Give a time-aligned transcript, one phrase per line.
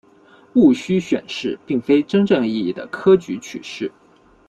[0.53, 3.91] 戊戌选试并非真正意义的科举取士。